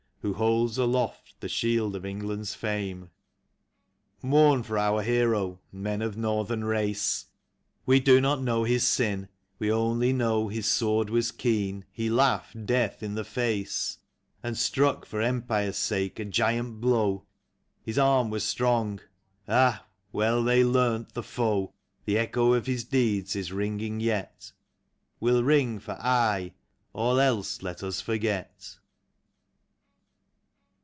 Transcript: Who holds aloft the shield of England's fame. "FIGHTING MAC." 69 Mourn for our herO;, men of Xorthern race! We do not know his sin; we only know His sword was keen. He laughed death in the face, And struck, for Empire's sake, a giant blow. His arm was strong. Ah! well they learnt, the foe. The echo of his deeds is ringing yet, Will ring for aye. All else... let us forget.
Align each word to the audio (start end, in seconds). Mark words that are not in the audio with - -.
Who 0.23 0.35
holds 0.35 0.77
aloft 0.77 1.33
the 1.39 1.49
shield 1.49 1.95
of 1.95 2.05
England's 2.05 2.53
fame. 2.53 3.09
"FIGHTING 3.09 3.09
MAC." 3.09 4.17
69 4.21 4.29
Mourn 4.29 4.61
for 4.61 4.77
our 4.77 5.01
herO;, 5.01 5.59
men 5.71 6.03
of 6.03 6.13
Xorthern 6.15 6.63
race! 6.63 7.25
We 7.87 7.99
do 7.99 8.21
not 8.21 8.39
know 8.43 8.63
his 8.63 8.87
sin; 8.87 9.29
we 9.57 9.71
only 9.71 10.13
know 10.13 10.47
His 10.47 10.67
sword 10.67 11.09
was 11.09 11.31
keen. 11.31 11.85
He 11.91 12.11
laughed 12.11 12.67
death 12.67 13.01
in 13.01 13.15
the 13.15 13.23
face, 13.23 13.97
And 14.43 14.55
struck, 14.55 15.07
for 15.07 15.23
Empire's 15.23 15.79
sake, 15.79 16.19
a 16.19 16.25
giant 16.25 16.79
blow. 16.79 17.23
His 17.83 17.97
arm 17.97 18.29
was 18.29 18.43
strong. 18.43 18.99
Ah! 19.47 19.87
well 20.11 20.43
they 20.43 20.63
learnt, 20.63 21.13
the 21.15 21.23
foe. 21.23 21.73
The 22.05 22.19
echo 22.19 22.53
of 22.53 22.67
his 22.67 22.83
deeds 22.83 23.35
is 23.35 23.51
ringing 23.51 23.99
yet, 23.99 24.51
Will 25.19 25.41
ring 25.43 25.79
for 25.79 25.93
aye. 25.99 26.53
All 26.93 27.19
else... 27.19 27.63
let 27.63 27.81
us 27.81 28.01
forget. 28.01 28.77